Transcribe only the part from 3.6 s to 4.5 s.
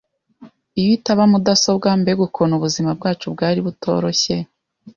butoroshye!